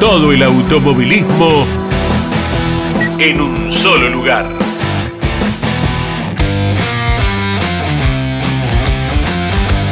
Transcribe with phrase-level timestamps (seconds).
[0.00, 1.66] Todo el automovilismo
[3.18, 4.46] en un solo lugar.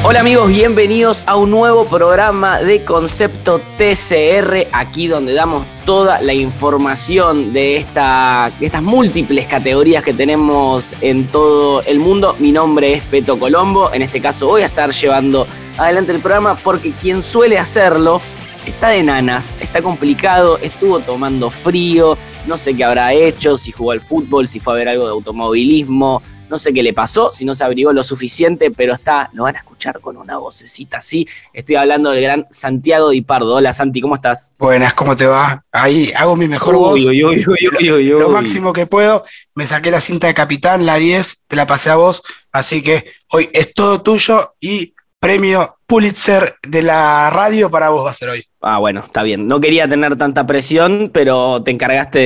[0.04, 6.32] Hola amigos, bienvenidos a un nuevo programa de Concepto TCR, aquí donde damos toda la
[6.32, 12.36] información de, esta, de estas múltiples categorías que tenemos en todo el mundo.
[12.38, 16.54] Mi nombre es Peto Colombo, en este caso voy a estar llevando adelante el programa
[16.54, 18.20] porque quien suele hacerlo
[18.66, 23.92] está de nanas, está complicado, estuvo tomando frío, no sé qué habrá hecho, si jugó
[23.92, 27.44] al fútbol, si fue a ver algo de automovilismo, no sé qué le pasó, si
[27.44, 31.26] no se abrigó lo suficiente, pero está, lo van a escuchar con una vocecita así.
[31.52, 33.54] Estoy hablando del gran Santiago Di Pardo.
[33.54, 34.54] Hola Santi, ¿cómo estás?
[34.58, 35.64] Buenas, ¿cómo te va?
[35.72, 37.00] Ahí hago mi mejor voz.
[37.00, 39.24] lo, máximo que puedo.
[39.54, 42.22] Me saqué la cinta de capitán, la 10, te la pasé a vos.
[42.52, 48.10] Así que hoy es todo tuyo y premio Pulitzer de la radio para vos va
[48.10, 48.46] a ser hoy.
[48.68, 49.46] Ah, bueno, está bien.
[49.46, 52.18] No quería tener tanta presión, pero te encargaste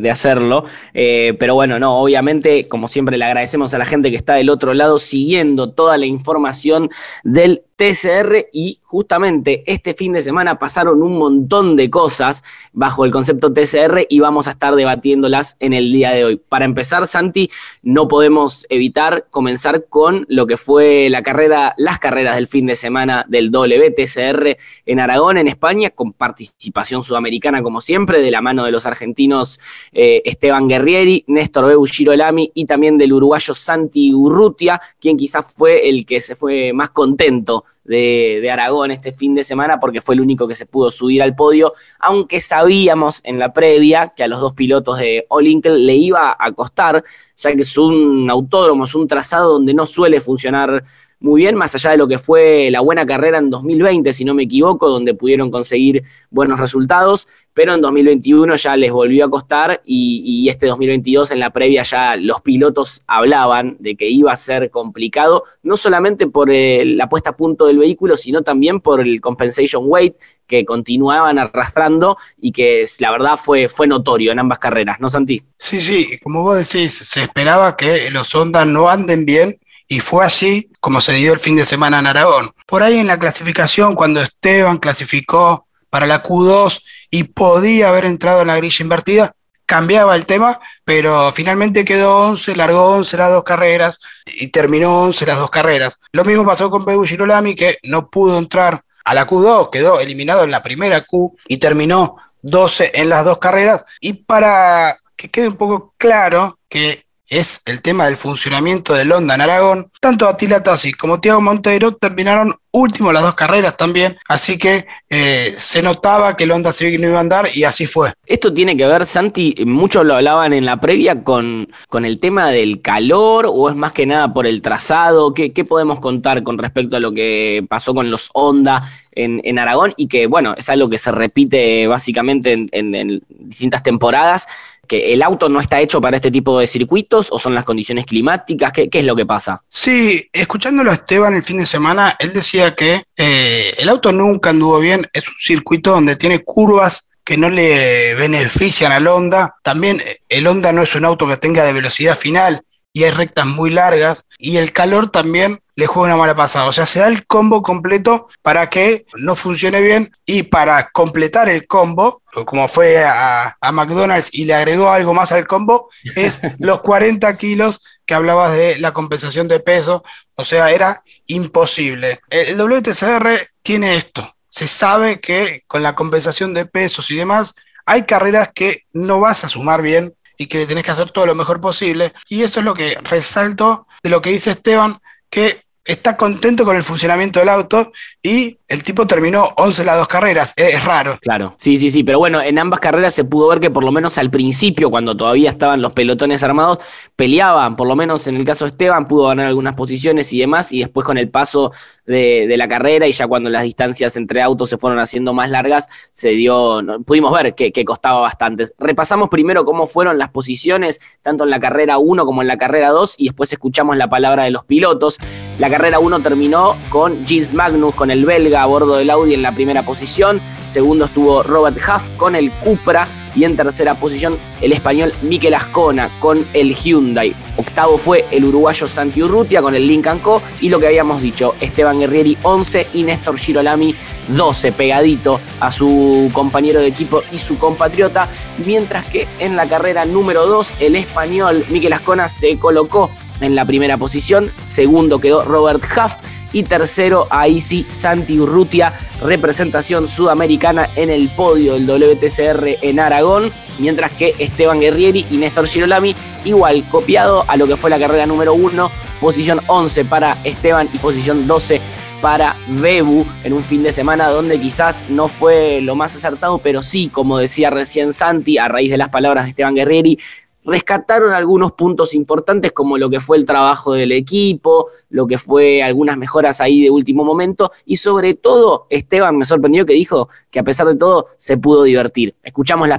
[0.00, 0.64] de, hacerlo.
[0.94, 4.50] Eh, pero bueno, no, obviamente, como siempre, le agradecemos a la gente que está del
[4.50, 6.90] otro lado siguiendo toda la información
[7.22, 13.10] del TCR y justamente este fin de semana pasaron un montón de cosas bajo el
[13.10, 16.36] concepto TCR y vamos a estar debatiéndolas en el día de hoy.
[16.36, 17.50] Para empezar, Santi,
[17.82, 22.76] no podemos evitar comenzar con lo que fue la carrera, las carreras del fin de
[22.76, 28.66] semana del WTCR en Aragón, en España, con participación sudamericana como siempre, de la mano
[28.66, 29.58] de los argentinos
[29.92, 35.88] eh, Esteban Guerrieri, Néstor Bebu Girolami y también del uruguayo Santi Urrutia, quien quizás fue
[35.88, 40.20] el que se fue más contento de, Aragón este fin de semana porque fue el
[40.20, 44.40] único que se pudo subir al podio, aunque sabíamos en la previa que a los
[44.40, 47.02] dos pilotos de Olinkel le iba a costar,
[47.36, 50.84] ya que es un autódromo, es un trazado donde no suele funcionar
[51.20, 54.34] muy bien, más allá de lo que fue la buena carrera en 2020, si no
[54.34, 59.82] me equivoco, donde pudieron conseguir buenos resultados, pero en 2021 ya les volvió a costar
[59.84, 64.70] y, este 2022 en la previa ya los pilotos hablaban de que iba a ser
[64.70, 69.20] complicado, no solamente por eh, la puesta a punto del vehículo, sino también por el
[69.20, 70.14] compensation weight
[70.46, 75.42] que continuaban arrastrando y que la verdad fue, fue notorio en ambas carreras, ¿no, Santi?
[75.58, 79.58] Sí, sí, como vos decís, se esperaba que los Honda no anden bien
[79.90, 82.52] y fue así como se dio el fin de semana en Aragón.
[82.64, 86.80] Por ahí en la clasificación, cuando Esteban clasificó para la Q2
[87.10, 89.34] y podía haber entrado en la grilla invertida,
[89.66, 95.26] cambiaba el tema, pero finalmente quedó 11, largó 11 las dos carreras y terminó 11
[95.26, 95.98] las dos carreras.
[96.12, 100.44] Lo mismo pasó con Pebu Girolami, que no pudo entrar a la Q2, quedó eliminado
[100.44, 103.84] en la primera Q y terminó 12 en las dos carreras.
[104.00, 109.36] Y para que quede un poco claro que es el tema del funcionamiento del Honda
[109.36, 114.58] en Aragón, tanto Attila Tassi como Thiago Monteiro terminaron último las dos carreras también, así
[114.58, 118.12] que eh, se notaba que el Honda Civic no iba a andar y así fue.
[118.26, 122.50] Esto tiene que ver, Santi, muchos lo hablaban en la previa con, con el tema
[122.50, 126.96] del calor o es más que nada por el trazado, ¿Qué, podemos contar con respecto
[126.96, 130.90] a lo que pasó con los Honda en, en, Aragón y que, bueno, es algo
[130.90, 134.46] que se repite básicamente en, en distintas temporadas
[134.90, 138.06] que el auto no está hecho para este tipo de circuitos o son las condiciones
[138.06, 138.72] climáticas?
[138.72, 139.62] ¿Qué, es lo que pasa?
[139.68, 144.50] Sí, escuchándolo a Esteban el fin de semana, él decía que eh, el auto nunca
[144.50, 149.54] anduvo bien, es un circuito donde tiene curvas que no le benefician al Honda.
[149.62, 153.10] También eh, el Honda no es un auto que tenga de velocidad final y hay
[153.10, 156.66] rectas muy largas y el calor también le juega una mala pasada.
[156.66, 161.48] O sea, se da el combo completo para que no funcione bien y para completar
[161.48, 166.80] el combo, como fue a, McDonald's y le agregó algo más al combo, es los
[166.82, 170.02] 40 kilos que hablabas de la compensación de peso.
[170.34, 172.20] O sea, era imposible.
[172.28, 174.34] El WTCR tiene esto.
[174.48, 177.54] Se sabe que con la compensación de pesos y demás,
[177.86, 181.34] hay carreras que no vas a sumar bien y que tenés que hacer todo lo
[181.34, 182.14] mejor posible.
[182.30, 184.98] Y eso es lo que resalto de lo que dice Esteban,
[185.28, 187.92] que está contento con el funcionamiento del auto
[188.22, 191.18] y el tipo terminó 11 las dos carreras, es, raro.
[191.20, 193.90] Claro, sí, sí, sí, pero bueno, en ambas carreras se pudo ver que por lo
[193.90, 196.78] menos al principio, cuando todavía estaban los pelotones armados,
[197.16, 200.70] peleaban, por lo menos en el caso de Esteban, pudo ganar algunas posiciones y demás,
[200.70, 201.72] y después con el paso
[202.06, 205.88] de, la carrera y ya cuando las distancias entre autos se fueron haciendo más largas,
[206.12, 208.68] se dio, pudimos ver que, que costaba bastante.
[208.78, 212.90] Repasamos primero cómo fueron las posiciones, tanto en la carrera 1 como en la carrera
[212.90, 215.18] 2, y después escuchamos la palabra de los pilotos.
[215.58, 219.42] La carrera 1 terminó con Gilles Magnus, con el belga a bordo del Audi en
[219.42, 220.40] la primera posición.
[220.66, 223.06] Segundo estuvo Robert Huff con el Cupra.
[223.36, 227.32] Y en tercera posición el español Mikel Ascona con el Hyundai.
[227.56, 230.42] Octavo fue el uruguayo Santi Urrutia con el Lincoln Co.
[230.60, 233.94] Y lo que habíamos dicho, Esteban Guerrieri 11 y Néstor Girolami
[234.28, 238.26] 12, pegadito a su compañero de equipo y su compatriota.
[238.66, 243.64] Mientras que en la carrera número 2 el español Mikel Ascona se colocó en la
[243.64, 246.12] primera posición, segundo quedó Robert Huff.
[246.52, 248.92] Y tercero ahí Santi Urrutia,
[249.22, 255.68] representación sudamericana en el podio del WTCR en Aragón, mientras que Esteban Guerrieri y Néstor
[255.68, 258.90] Girolami igual copiado a lo que fue la carrera número 1,
[259.20, 261.80] posición 11 para Esteban y posición 12
[262.20, 266.82] para Bebu en un fin de semana donde quizás no fue lo más acertado, pero
[266.82, 270.18] sí, como decía recién Santi, a raíz de las palabras de Esteban Guerrieri,
[270.64, 275.82] rescataron algunos puntos importantes como lo que fue el trabajo del equipo, lo que fue
[275.82, 280.58] algunas mejoras ahí de último momento y sobre todo Esteban me sorprendió que dijo que
[280.58, 282.34] a pesar de todo se pudo divertir.
[282.42, 282.98] Escuchamos las,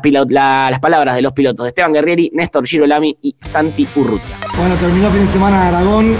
[0.79, 4.39] palabras de los pilotos Esteban Guerrieri, Néstor Girolami y Santi Urrutia.
[4.57, 6.15] Bueno, terminó fin de semana en Aragón,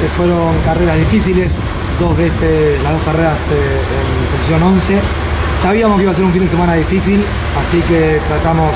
[0.00, 1.60] que fueron carreras difíciles,
[2.00, 5.00] dos veces las dos carreras eh, en posición 11.
[5.56, 7.22] Sabíamos que iba a ser un fin de semana difícil,
[7.58, 8.72] así que tratamos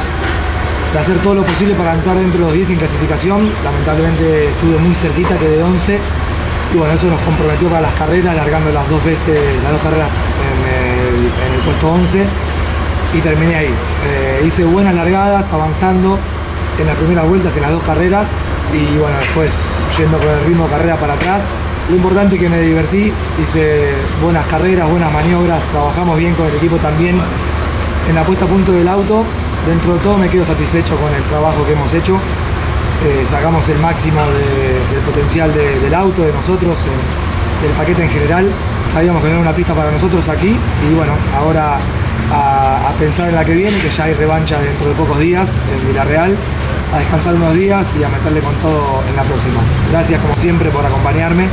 [0.92, 3.50] de hacer todo lo posible para entrar dentro de los 10 en clasificación.
[3.62, 5.98] Lamentablemente estuve muy cerquita, que de 11.
[6.74, 10.12] Y bueno, eso nos comprometió para las carreras, largando las dos veces, las dos carreras
[10.12, 12.24] en el, puesto 11
[13.14, 13.74] y terminé ahí.
[14.06, 16.18] Eh, hice buenas largadas, avanzando
[16.80, 18.30] en las primeras vueltas en las dos carreras
[18.72, 19.52] y bueno, después
[19.98, 21.48] yendo con el ritmo de carrera para atrás.
[21.88, 23.12] Lo importante es que me divertí,
[23.42, 27.20] hice buenas carreras, buenas maniobras, trabajamos bien con el equipo también
[28.08, 29.24] en la puesta a punto del auto
[29.66, 32.16] dentro de todo me quedo satisfecho con el trabajo que hemos hecho.
[33.04, 36.76] Eh, sacamos el máximo del potencial del auto, de nosotros,
[37.62, 38.50] del paquete en general.
[38.92, 40.56] Sabíamos que no era una pista para nosotros aquí
[40.88, 41.78] y bueno, ahora
[42.32, 45.88] a, pensar en la que viene, que ya hay revancha dentro de pocos días en
[45.88, 46.36] Villarreal,
[46.92, 49.60] a descansar unos días y a meterle con todo en la próxima.
[49.90, 51.48] Gracias como siempre por acompañarme,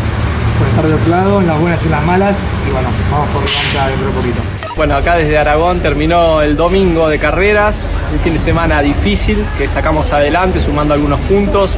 [0.57, 3.42] por estar de otro lado, en las buenas y las malas y bueno, vamos por
[3.42, 4.42] revancha dentro de poquito.
[4.75, 9.68] Bueno, acá desde Aragón terminó el domingo de carreras, un fin de semana difícil que
[9.68, 11.75] sacamos adelante sumando algunos puntos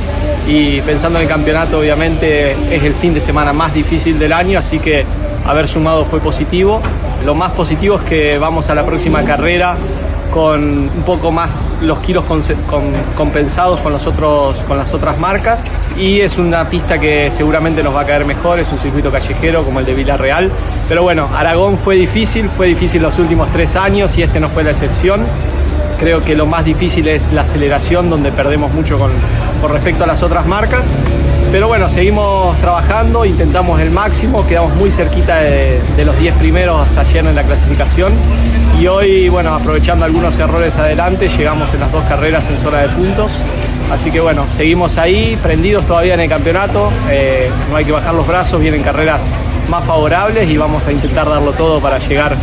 [0.47, 4.59] y pensando en el campeonato obviamente es el fin de semana más difícil del año,
[4.59, 5.05] así que
[5.45, 6.81] haber sumado fue positivo.
[7.25, 9.77] Lo más positivo es que vamos a la próxima carrera
[10.31, 12.23] con un poco más los kilos
[13.15, 15.65] compensados con, los otros, con las otras marcas
[15.97, 19.63] y es una pista que seguramente nos va a caer mejor, es un circuito callejero
[19.63, 20.51] como el de Villarreal,
[20.87, 24.63] pero bueno, Aragón fue difícil, fue difícil los últimos tres años y este no fue
[24.63, 25.25] la excepción.
[25.99, 29.11] Creo que lo más difícil es la aceleración, donde perdemos mucho con,
[29.69, 30.89] respecto a las otras marcas.
[31.51, 36.95] Pero bueno, seguimos trabajando, intentamos el máximo, quedamos muy cerquita de, de los 10 primeros
[36.95, 38.13] ayer en la clasificación
[38.79, 42.89] y hoy, bueno, aprovechando algunos errores adelante, llegamos en las dos carreras en zona de
[42.89, 43.29] puntos.
[43.91, 48.13] Así que bueno, seguimos ahí, prendidos todavía en el campeonato, eh, no hay que bajar
[48.13, 49.21] los brazos, vienen carreras
[49.69, 52.37] más favorables y vamos a intentar darlo todo para llegar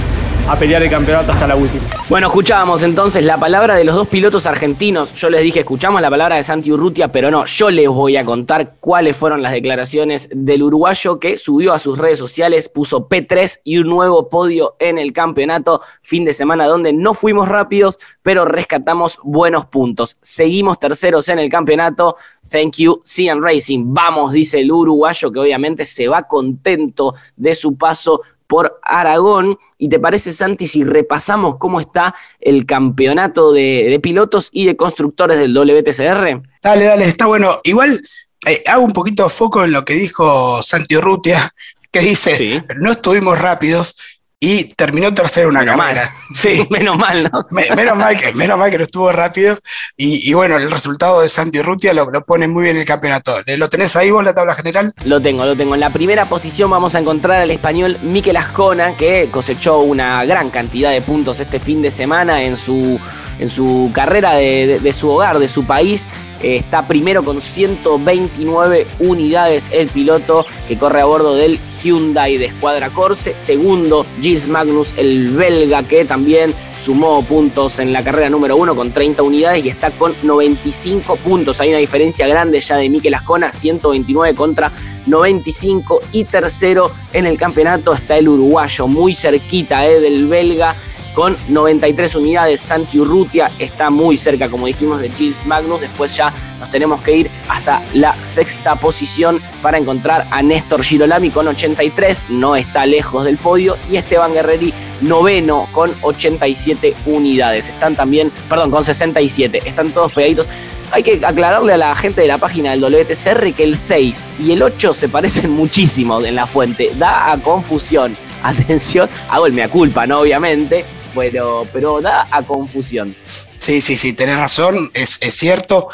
[0.48, 1.84] a pelear el campeonato hasta la última.
[2.08, 5.12] Bueno, escuchábamos entonces la palabra de los dos pilotos argentinos.
[5.14, 8.24] Yo les dije, escuchamos la palabra de Santi Urrutia, pero no, yo les voy a
[8.24, 13.60] contar cuáles fueron las declaraciones del uruguayo que subió a sus redes sociales, puso P3
[13.64, 18.44] y un nuevo podio en el campeonato fin de semana donde no fuimos rápidos, pero
[18.44, 20.16] rescatamos buenos puntos.
[20.22, 22.16] Seguimos terceros en el campeonato.
[22.48, 23.86] Thank you, CN Racing.
[23.86, 29.58] Vamos, dice el uruguayo, que obviamente se va contento de su paso por Aragón.
[29.78, 35.38] ¿Y te parece, Santi, si repasamos cómo está el campeonato de, pilotos y de constructores
[35.38, 36.42] del WTCR?
[36.62, 37.60] Dale, dale, está bueno.
[37.64, 38.02] Igual
[38.46, 41.52] eh, hago un poquito de foco en lo que dijo Santi Urrutia,
[41.90, 43.96] que dice, no estuvimos rápidos,
[44.38, 46.12] y terminó tercero una cámara.
[46.34, 46.66] Sí.
[46.70, 47.46] menos mal, ¿no?
[47.50, 49.58] menos, mal que, menos mal que no estuvo rápido.
[49.96, 53.36] Y, bueno, el resultado de Santi Rutia lo, lo, pone muy bien el campeonato.
[53.46, 54.92] ¿Lo tenés ahí vos, la tabla general?
[55.04, 55.74] Lo tengo, lo tengo.
[55.74, 60.50] En la primera posición vamos a encontrar al español Miquel Ascona, que cosechó una gran
[60.50, 63.00] cantidad de puntos este fin de semana en su
[63.38, 66.08] en su carrera de, su hogar, de su país.
[66.42, 72.46] Eh, está primero con 129 unidades el piloto que corre a bordo del Hyundai de
[72.46, 73.34] Escuadra Corse.
[73.36, 78.92] Segundo, Gilles Magnus, el belga que también sumó puntos en la carrera número uno con
[78.92, 81.60] 30 unidades y está con 95 puntos.
[81.60, 84.70] Hay una diferencia grande ya de Mikel Ascona, 129 contra
[85.06, 90.76] 95 y tercero en el campeonato está el uruguayo, muy cerquita eh, del belga
[91.16, 92.60] con 93 unidades.
[92.60, 95.80] Santi Urrutia está muy cerca, como dijimos, de Gilles Magnus.
[95.80, 101.30] Después ya nos tenemos que ir hasta la sexta posición para encontrar a Néstor Girolami
[101.30, 102.26] con 83.
[102.28, 103.78] No está lejos del podio.
[103.90, 107.68] Y Esteban Guerreri noveno con 87 unidades.
[107.68, 109.62] Están también, perdón, con 67.
[109.64, 110.46] Están todos pegaditos.
[110.92, 114.52] Hay que aclararle a la gente de la página del WTCR que el 6 y
[114.52, 116.90] el 8 se parecen muchísimo en la fuente.
[116.98, 118.14] Da a confusión.
[118.42, 120.20] Atención, hago el mea culpa, ¿no?
[120.20, 120.84] Obviamente
[121.16, 123.14] pero, pero da a confusión.
[123.58, 125.88] Sí, sí, sí, tenés razón, es, es cierto.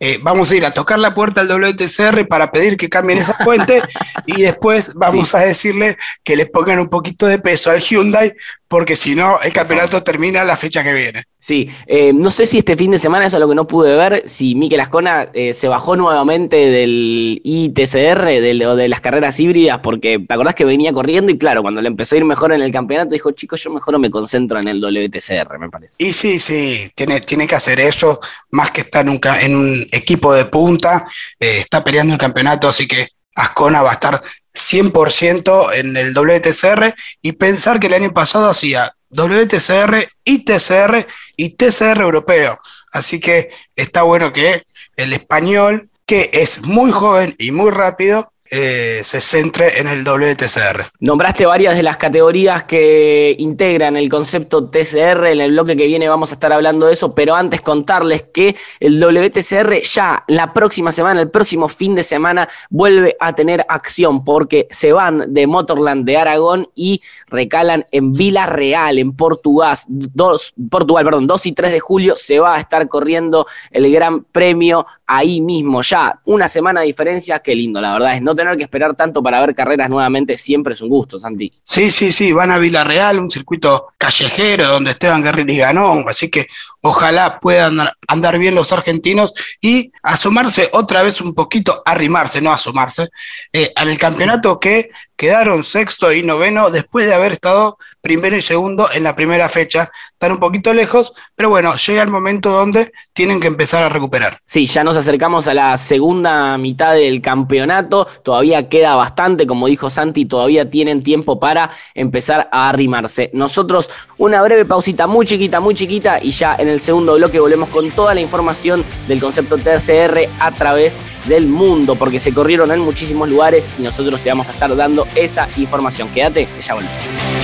[0.00, 3.34] Eh, vamos a ir a tocar la puerta al WTCR para pedir que cambien esa
[3.44, 3.82] fuente
[4.26, 8.32] y después vamos a decirle que le pongan un poquito de peso al Hyundai
[8.68, 11.24] porque si no el campeonato termina la fecha que viene.
[11.48, 13.96] Sí, eh, no sé si este fin de semana, eso es lo que no pude
[13.96, 20.18] ver, si Mikel Ascona eh, se bajó nuevamente del ITCR, de las carreras híbridas, porque
[20.18, 22.70] te acordás que venía corriendo y claro, cuando le empezó a ir mejor en el
[22.70, 25.94] campeonato, dijo, chicos, yo mejor me concentro en el WTCR, me parece.
[25.96, 30.34] Y sí, sí, tiene, tiene que hacer eso, más que estar nunca en un equipo
[30.34, 31.08] de punta,
[31.40, 36.94] eh, está peleando el campeonato, así que Ascona va a estar 100% en el WTCR
[37.22, 42.60] y pensar que el año pasado hacía WTCR, ITCR y TCR europeo.
[42.92, 44.64] Así que está bueno que
[44.96, 50.90] el español, que es muy joven y muy rápido, eh, se centre en el WTCR.
[51.00, 55.26] Nombraste varias de las categorías que integran el concepto TCR.
[55.26, 58.56] En el bloque que viene vamos a estar hablando de eso, pero antes contarles que
[58.80, 64.24] el WTCR ya la próxima semana, el próximo fin de semana, vuelve a tener acción
[64.24, 69.76] porque se van de Motorland de Aragón y recalan en Vila Real, en Portugal.
[69.88, 74.24] Dos, Portugal, perdón, 2 y 3 de julio se va a estar corriendo el Gran
[74.24, 76.20] Premio ahí mismo ya.
[76.26, 79.40] Una semana de diferencia, qué lindo, la verdad es no tener que esperar tanto para
[79.40, 81.52] ver carreras nuevamente siempre es un gusto, Santi.
[81.62, 86.46] Sí, sí, sí, van a Villarreal, un circuito callejero donde Esteban Guerrero ganó, así que
[86.82, 93.08] ojalá puedan andar bien los argentinos y asomarse otra vez un poquito, arrimarse, no asomarse,
[93.52, 98.88] eh, al campeonato que quedaron sexto y noveno después de haber estado primero y segundo
[98.92, 99.90] en la primera fecha.
[100.12, 104.40] Están un poquito lejos, pero bueno, llega el momento donde tienen que empezar a recuperar.
[104.46, 109.90] Sí, ya nos acercamos a la segunda mitad del campeonato, todavía queda bastante, como dijo
[109.90, 113.30] Santi, todavía tienen tiempo para empezar a arrimarse.
[113.32, 117.68] Nosotros una breve pausita muy chiquita, muy chiquita y ya en el segundo bloque volvemos
[117.70, 122.80] con toda la información del concepto TCR a través del mundo, porque se corrieron en
[122.80, 126.08] muchísimos lugares y nosotros te vamos a estar dando esa información.
[126.08, 127.37] Quédate, que ya volvemos.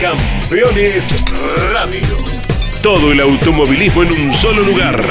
[0.00, 1.14] Campeones
[1.72, 2.16] Radio.
[2.82, 5.02] Todo el automovilismo en un solo lugar.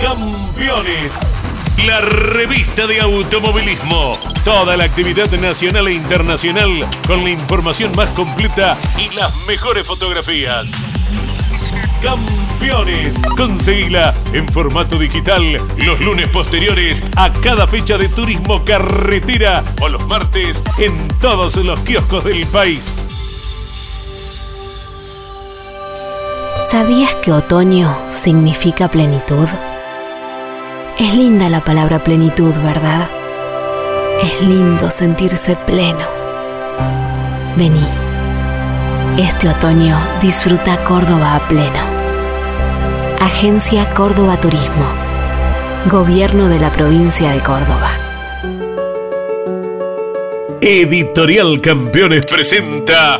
[0.00, 1.12] Campeones.
[1.84, 4.18] La revista de automovilismo.
[4.44, 10.70] Toda la actividad nacional e internacional con la información más completa y las mejores fotografías.
[12.02, 13.18] Campeones.
[13.36, 20.06] Conseguila en formato digital los lunes posteriores a cada fecha de turismo carretera o los
[20.06, 23.02] martes en todos los kioscos del país.
[26.70, 29.48] ¿Sabías que otoño significa plenitud?
[30.98, 33.08] Es linda la palabra plenitud, ¿verdad?
[34.22, 36.06] Es lindo sentirse pleno.
[37.56, 38.05] Vení.
[39.18, 41.82] Este otoño disfruta Córdoba a pleno.
[43.18, 44.92] Agencia Córdoba Turismo.
[45.90, 47.92] Gobierno de la provincia de Córdoba.
[50.60, 53.18] Editorial Campeones presenta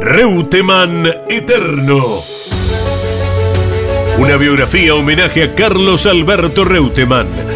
[0.00, 2.22] Reutemann Eterno.
[4.16, 7.55] Una biografía homenaje a Carlos Alberto Reutemann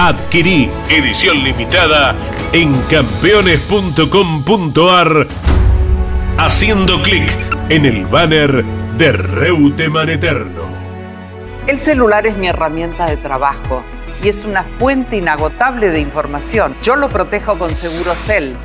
[0.00, 2.14] Adquirí edición limitada
[2.52, 5.26] en campeones.com.ar
[6.36, 7.28] haciendo clic
[7.68, 8.64] en el banner
[8.96, 10.62] de Reuteman Eterno.
[11.66, 13.82] El celular es mi herramienta de trabajo
[14.22, 16.76] y es una fuente inagotable de información.
[16.80, 18.56] Yo lo protejo con Segurocel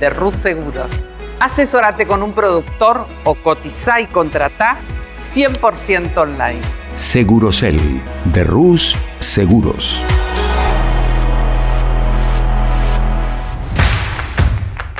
[0.00, 0.90] de Rus Seguros.
[1.38, 4.78] Asesórate con un productor o cotiza y contrata
[5.34, 6.58] 100% online.
[6.96, 7.78] Segurocel
[8.24, 10.02] de Rus Seguros.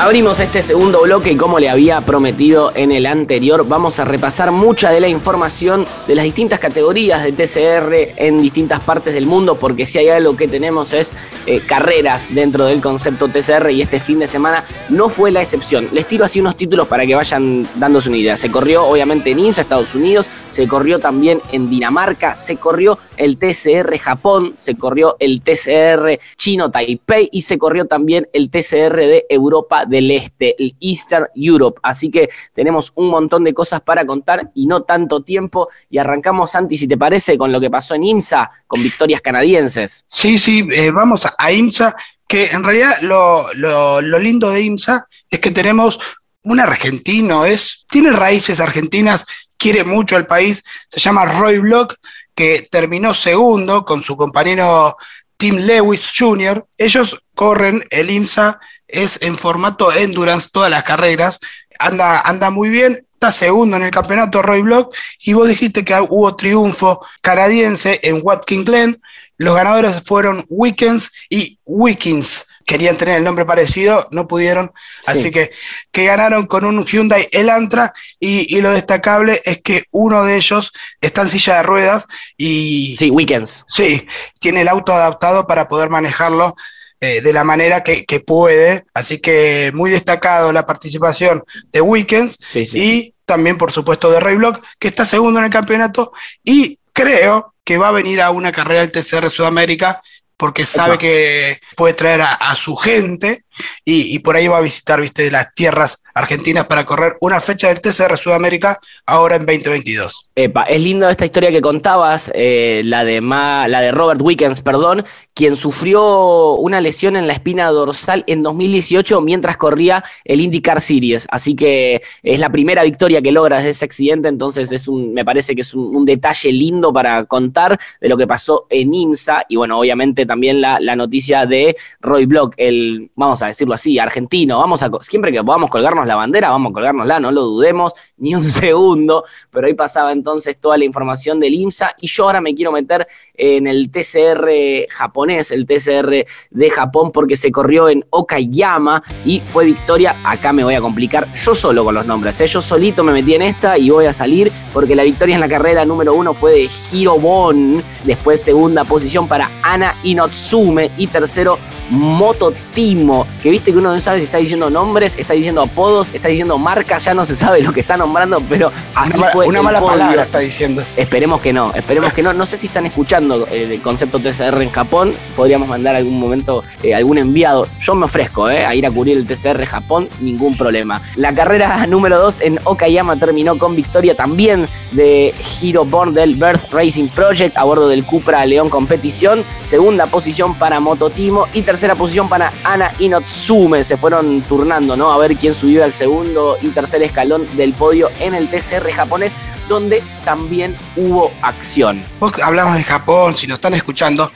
[0.00, 4.50] Abrimos este segundo bloque y como le había prometido en el anterior, vamos a repasar
[4.50, 9.56] mucha de la información de las distintas categorías de TCR en distintas partes del mundo,
[9.56, 11.12] porque si hay algo que tenemos es
[11.44, 15.86] eh, carreras dentro del concepto TCR y este fin de semana no fue la excepción.
[15.92, 18.38] Les tiro así unos títulos para que vayan dándose una idea.
[18.38, 23.36] Se corrió obviamente en IMSA, Estados Unidos, se corrió también en Dinamarca, se corrió el
[23.36, 29.26] TCR Japón, se corrió el TCR Chino Taipei y se corrió también el TCR de
[29.28, 31.80] Europa del Este, el Eastern Europe.
[31.82, 35.68] Así que tenemos un montón de cosas para contar y no tanto tiempo.
[35.90, 40.04] Y arrancamos, Santi, si te parece, con lo que pasó en IMSA, con victorias canadienses.
[40.08, 41.94] Sí, sí, eh, vamos a IMSA,
[42.26, 45.98] que en realidad lo, lo, lindo de IMSA es que tenemos
[46.42, 51.96] un argentino, es, tiene raíces argentinas, quiere mucho al país, se llama Roy Block,
[52.34, 54.96] que terminó segundo con su compañero
[55.36, 56.66] Tim Lewis Jr.
[56.76, 58.60] Ellos corren el IMSA
[58.92, 61.40] es en formato endurance todas las carreras,
[61.78, 65.94] anda, anda muy bien, está segundo en el campeonato Roy Block y vos dijiste que
[66.08, 69.02] hubo triunfo canadiense en Watkins Glen,
[69.36, 74.72] los ganadores fueron Weekends y Weekends querían tener el nombre parecido, no pudieron,
[75.04, 75.50] así que,
[75.90, 80.72] que ganaron con un Hyundai Elantra y, y, lo destacable es que uno de ellos
[81.00, 82.94] está en silla de ruedas y...
[82.96, 83.64] Sí, Weekends.
[83.66, 84.06] Sí,
[84.38, 86.54] tiene el auto adaptado para poder manejarlo
[87.00, 92.36] eh, de la manera que, que, puede, así que muy destacado la participación de Weekends
[92.40, 96.12] sí, sí, y también por supuesto de Ray Block, que está segundo en el campeonato.
[96.44, 100.02] Y creo que va a venir a una carrera del TCR Sudamérica
[100.36, 103.44] porque sabe que puede traer a, a su gente
[103.84, 107.80] y, por ahí va a visitar, viste, las tierras argentinas para correr una fecha del
[107.80, 110.28] TCR Sudamérica ahora en 2022.
[110.34, 114.60] Epa, es lindo esta historia que contabas, eh, la, de Ma, la de Robert Wickens,
[114.60, 120.80] perdón, quien sufrió una lesión en la espina dorsal en 2018 mientras corría el IndyCar
[120.80, 125.12] Series, así que es la primera victoria que logra desde ese accidente, entonces es un,
[125.14, 128.92] me parece que es un, un detalle lindo para contar de lo que pasó en
[128.92, 133.74] IMSA y bueno, obviamente también la, la noticia de Roy Block, el, vamos a decirlo
[133.74, 134.58] así, argentino.
[134.58, 138.34] Vamos a, siempre que podamos colgarnos la bandera, vamos a colgárnosla, no lo dudemos ni
[138.34, 139.24] un segundo.
[139.50, 143.06] Pero ahí pasaba entonces toda la información del IMSA y yo ahora me quiero meter
[143.34, 149.66] en el TCR japonés, el TCR de Japón, porque se corrió en Okayama y fue
[149.66, 150.16] victoria.
[150.24, 152.46] Acá me voy a complicar yo solo con los nombres, ¿eh?
[152.46, 155.48] yo solito me metí en esta y voy a salir porque la victoria en la
[155.48, 161.58] carrera número uno fue de Hirobon, después segunda posición para Ana Inotsume y tercero
[161.90, 166.28] Mototimo, que viste que uno no sabe si está diciendo nombres, está diciendo apodos, está
[166.28, 169.46] diciendo marcas, ya no se sabe lo que está nombrando, pero así una, fue.
[169.46, 169.92] Una mala podio.
[169.92, 170.82] palabra está diciendo.
[170.96, 172.32] Esperemos que no, esperemos que no.
[172.32, 176.62] No sé si están escuchando eh, el concepto TCR en Japón, podríamos mandar algún momento
[176.82, 177.66] eh, algún enviado.
[177.80, 181.00] Yo me ofrezco eh, a ir a cubrir el TCR Japón, ningún problema.
[181.16, 186.70] La carrera número 2 en Okayama terminó con victoria también de Hiro Born del Birth
[186.72, 189.44] Racing Project a bordo del Cupra León Competición.
[189.62, 192.92] Segunda posición para Mototimo y tercera posición para Ana
[193.30, 193.84] Inotsume.
[193.84, 195.12] Se fueron turnando, ¿no?
[195.12, 199.32] A ver quién subió al segundo y tercer escalón del podio en el TCR japonés,
[199.68, 202.02] donde también hubo acción.
[202.18, 204.32] Vos hablamos de Japón, si nos están escuchando.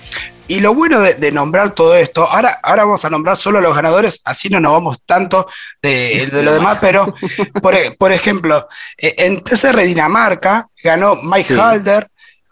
[0.47, 3.63] Y lo bueno de, de, nombrar todo esto, ahora, ahora vamos a nombrar solo a
[3.63, 5.49] los ganadores, así no nos vamos tanto
[5.81, 7.15] de, de lo demás, pero
[7.63, 11.59] por, por, ejemplo, en TCR Dinamarca ganó Mike sí.
[11.59, 12.11] Halder,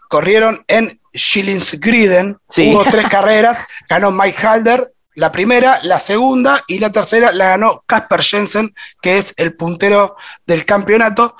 [0.09, 2.73] corrieron en Schillingsgriden, sí.
[2.73, 7.83] hubo tres carreras, ganó Mike Halder, la primera, la segunda y la tercera la ganó
[7.85, 11.35] Casper Jensen, que es el puntero del campeonato.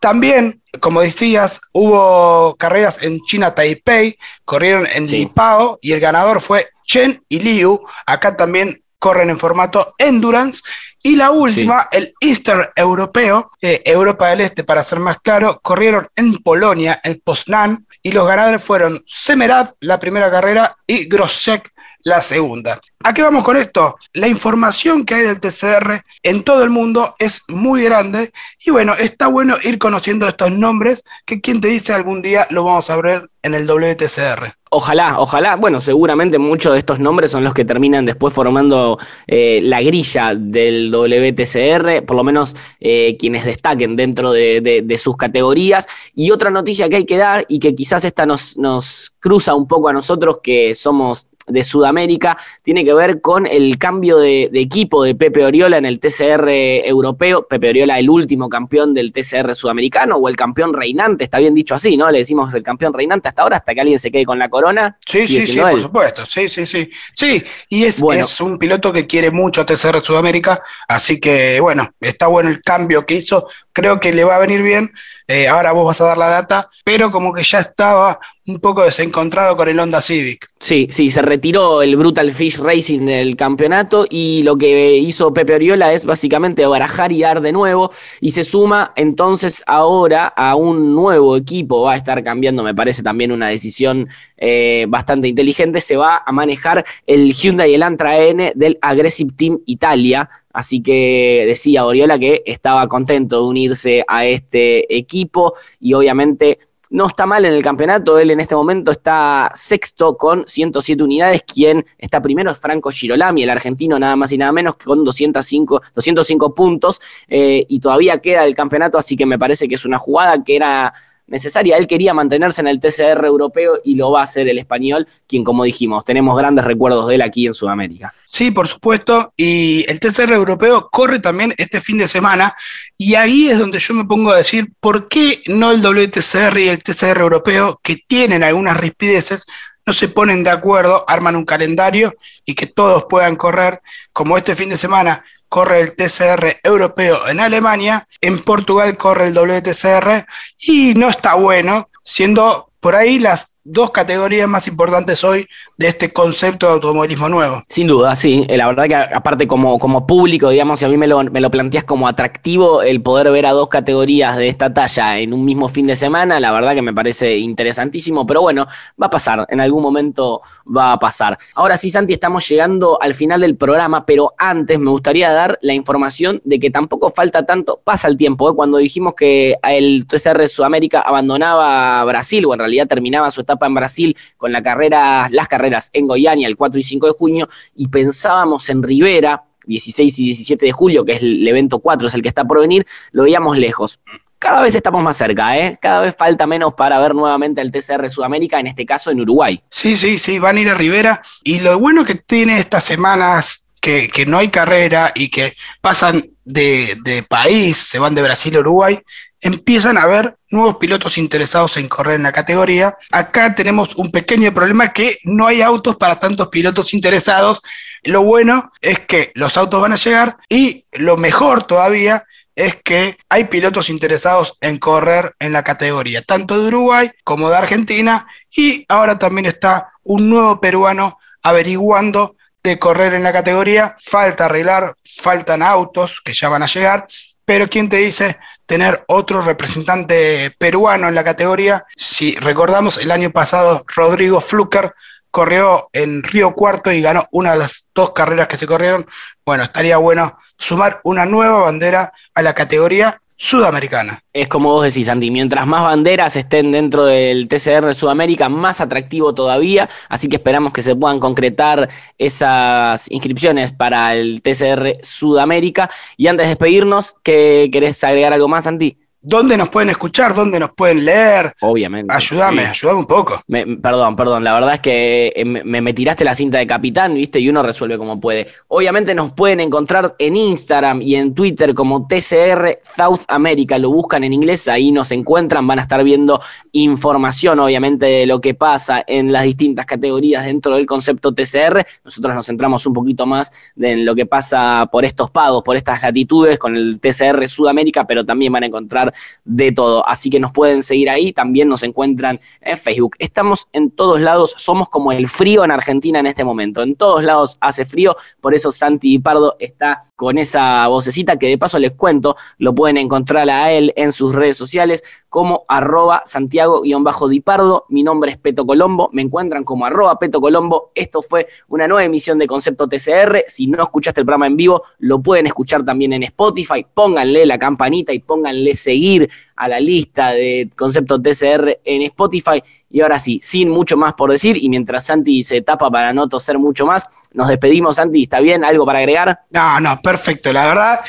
[0.00, 5.18] También, como decías, hubo carreras en China Taipei, corrieron en Sí.
[5.18, 7.80] Lipao y el ganador fue Chen y Liu.
[8.04, 10.62] Acá también corren en formato endurance.
[11.02, 16.08] Y la última, el Easter europeo, eh, Europa del Este para ser más claro, corrieron
[16.16, 21.73] en Polonia, en Poznan, y los ganadores fueron Semerat, la primera carrera, y Grosek,
[22.04, 22.80] la segunda.
[23.02, 23.96] ¿A qué vamos con esto?
[24.14, 28.32] La información que hay del TCR en todo el mundo es muy grande
[28.64, 32.64] y bueno, está bueno ir conociendo estos nombres que quien te dice algún día lo
[32.64, 34.54] vamos a ver en el WTCR.
[34.70, 35.56] Ojalá, ojalá.
[35.56, 40.34] Bueno, seguramente muchos de estos nombres son los que terminan después formando eh, la grilla
[40.34, 45.86] del WTCR, por lo menos eh, quienes destaquen dentro de, de- de sus categorías.
[46.14, 49.68] Y otra noticia que hay que dar y que quizás esta nos, nos cruza un
[49.68, 54.60] poco a nosotros que somos de Sudamérica, tiene que ver con el cambio de, de
[54.60, 57.46] equipo de Pepe Oriola en el TCR europeo.
[57.46, 61.74] Pepe Oriola, el último campeón del TCR sudamericano o el campeón reinante, está bien dicho
[61.74, 62.10] así, ¿no?
[62.10, 64.98] Le decimos el campeón reinante hasta ahora, hasta que alguien se quede con la corona.
[65.06, 66.26] Sí, sí, sí, por supuesto.
[66.26, 66.90] Sí, sí, sí.
[67.12, 68.22] Sí, y es, Bueno.
[68.22, 72.62] es un piloto que quiere mucho a TCR Sudamérica, así que bueno, está bueno el
[72.62, 73.48] cambio que hizo.
[73.72, 74.92] Creo que le va a venir bien.
[75.26, 78.82] Eh, ahora vos vas a dar la data, pero como que ya estaba un poco
[78.82, 80.50] desencontrado con el Honda Civic.
[80.60, 85.54] Sí, sí, se retiró el Brutal Fish Racing del campeonato y lo que hizo Pepe
[85.54, 90.94] Oriola es básicamente barajar y dar de nuevo y se suma entonces ahora a un
[90.94, 95.96] nuevo equipo, va a estar cambiando, me parece también una decisión eh, bastante inteligente, se
[95.96, 101.44] va a manejar el Hyundai y el Antra N del Aggressive Team Italia, así que
[101.46, 106.58] decía Oriola que estaba contento de unirse a este equipo y obviamente
[106.94, 111.42] no está mal en el campeonato, él en este momento está sexto con 107 unidades,
[111.42, 115.82] quien está primero es Franco Girolami, el argentino nada más y nada menos con 205,
[115.92, 119.98] 205 puntos eh, y todavía queda el campeonato, así que me parece que es una
[119.98, 120.94] jugada que era
[121.26, 125.06] necesaria, él quería mantenerse en el TCR europeo y lo va a hacer el español,
[125.26, 128.14] quien como dijimos, tenemos grandes recuerdos de él aquí en Sudamérica.
[128.26, 132.54] Sí, por supuesto, y el TCR europeo corre también este fin de semana,
[132.98, 136.68] y ahí es donde yo me pongo a decir, ¿por qué no el WTCR y
[136.68, 139.46] el TCR europeo, que tienen algunas rispideces,
[139.86, 143.80] no se ponen de acuerdo, arman un calendario y que todos puedan correr,
[144.12, 149.34] como este fin de semana corre el TCR europeo en Alemania, en Portugal corre el
[149.34, 150.26] WTCR,
[150.58, 155.48] y no está bueno, siendo por ahí las dos categorías más importantes hoy
[155.78, 157.64] de este concepto de automovilismo nuevo.
[157.68, 158.44] Sin duda, sí.
[158.48, 161.40] Eh, La verdad que aparte como, como público, digamos, si a mí me lo, me
[161.40, 165.44] lo planteas como atractivo el poder ver a dos categorías de esta talla en un
[165.44, 168.66] mismo fin de semana, la verdad que me parece interesantísimo, pero bueno,
[169.02, 171.38] va a pasar, en algún momento va a pasar.
[171.54, 175.72] Ahora sí, Santi, estamos llegando al final del programa, pero antes me gustaría dar la
[175.72, 178.54] información de que tampoco falta tanto, pasa el tiempo, ¿eh?
[178.54, 183.74] cuando dijimos que el TCR Sudamérica abandonaba Brasil, o en realidad terminaba su etapa en
[183.74, 187.88] Brasil con la carrera, las carreras en Goiânia el 4 y 5 de junio, y
[187.88, 192.22] pensábamos en Rivera, 16 y 17 de julio, que es el evento 4, es el
[192.22, 194.00] que está por venir, lo veíamos lejos.
[194.38, 195.78] Cada vez estamos más cerca, ¿eh?
[195.80, 199.62] Cada vez falta menos para ver nuevamente el TCR Sudamérica, en este caso en Uruguay.
[199.70, 201.22] Sí, sí, sí, van a ir a Rivera.
[201.42, 206.94] Y lo bueno que tiene estas semanas, que, no hay carrera y que pasan de,
[207.02, 209.00] de país, se van de Brasil a Uruguay,
[209.44, 212.96] empiezan a haber nuevos pilotos interesados en correr en la categoría.
[213.12, 217.62] Acá tenemos un pequeño problema que no hay autos para tantos pilotos interesados.
[218.04, 222.24] Lo bueno es que los autos van a llegar y lo mejor todavía
[222.56, 227.56] es que hay pilotos interesados en correr en la categoría, tanto de Uruguay como de
[227.56, 233.94] Argentina, y ahora también está un nuevo peruano averiguando de correr en la categoría.
[234.00, 237.06] Falta arreglar, faltan autos que ya van a llegar,
[237.44, 241.84] pero ¿quién te dice tener otro representante peruano en la categoría?
[241.96, 244.94] Si recordamos, el año pasado Rodrigo Fluker
[245.30, 249.06] corrió en Río Cuarto y ganó una de las dos carreras que se corrieron.
[249.44, 254.20] Bueno, estaría bueno sumar una nueva bandera a la categoría sudamericana.
[254.32, 259.34] Es como vos decís, Andy, mientras más banderas estén dentro del TCR Sudamérica, más atractivo
[259.34, 265.90] todavía, así que esperamos que se puedan concretar esas inscripciones para el TCR Sudamérica.
[266.16, 268.98] Y antes de despedirnos, ¿qué, ¿querés agregar algo más, Andy?
[269.26, 270.34] ¿Dónde nos pueden escuchar?
[270.34, 271.54] ¿Dónde nos pueden leer?
[271.62, 272.12] Obviamente.
[272.14, 272.68] Ayúdame, Sí.
[272.68, 273.40] ayúdame un poco.
[273.46, 277.14] Me- perdón, perdón, la verdad es que eh, me, me tiraste la cinta de capitán,
[277.14, 277.40] ¿viste?
[277.40, 278.46] Y uno resuelve como puede.
[278.68, 284.24] Obviamente nos pueden encontrar en Instagram y en Twitter como TCR South America, lo buscan
[284.24, 286.38] en inglés, ahí nos encuentran, van a estar viendo
[286.72, 291.82] información, obviamente, de lo que pasa en las distintas categorías dentro del concepto TCR.
[292.04, 296.02] Nosotros nos centramos un poquito más en lo que pasa por estos pagos, por estas
[296.02, 299.13] latitudes con el TCR Sudamérica, pero también van a encontrar
[299.44, 300.06] de todo.
[300.08, 303.16] Así que nos pueden seguir ahí, también nos encuentran en Facebook.
[303.18, 306.82] Estamos en todos lados, somos como el frío en Argentina en este momento.
[306.82, 311.58] En todos lados hace frío, por eso Santi Pardo está con esa vocecita que de
[311.58, 315.02] paso les cuento, lo pueden encontrar a él en sus redes sociales
[315.34, 317.86] como arroba Santiago-Dipardo.
[317.88, 320.92] Mi nombre es Peto Colombo, me encuentran como arroba Peto Colombo.
[320.94, 323.42] Esto fue una nueva emisión de Concepto TCR.
[323.48, 326.86] Si no escuchaste el programa en vivo, lo pueden escuchar también en Spotify.
[326.94, 332.62] Pónganle la campanita y pónganle seguir a la lista de Concepto TCR en Spotify.
[332.88, 336.28] Y ahora sí, sin mucho más por decir, y mientras Santi se tapa para no
[336.28, 338.22] toser mucho más, nos despedimos, Santi.
[338.22, 338.64] ¿Está bien?
[338.64, 339.40] ¿Algo para agregar?
[339.50, 340.52] No, no, perfecto.
[340.52, 341.00] La verdad,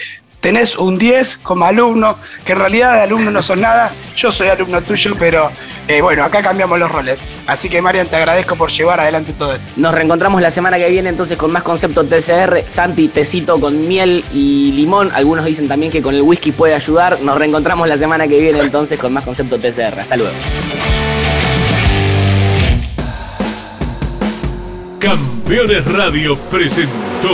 [0.46, 4.48] tenés un 10 como alumno, que en realidad de alumno no son nada, yo soy
[4.48, 5.50] alumno tuyo, pero
[5.88, 7.18] eh, bueno, acá cambiamos los roles.
[7.48, 9.66] Así que Marian, te agradezco por llevar adelante todo esto.
[9.76, 12.64] Nos reencontramos la semana que viene entonces con más conceptos TCR.
[12.68, 15.10] Santi, tecito con miel y limón.
[15.16, 17.20] Algunos dicen también que con el whisky puede ayudar.
[17.22, 20.02] Nos reencontramos la semana que viene entonces con más conceptos TCR.
[20.02, 20.36] Hasta luego.
[25.00, 27.34] Campeones Radio presentó